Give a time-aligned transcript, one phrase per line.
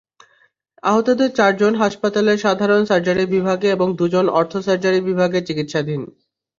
[0.83, 6.01] আহতদের চারজন হাসপাতালের সাধারণ সার্জারি বিভাগে এবং দুজন অর্থো-সার্জারি বিভাগে চিকিৎসাধীন।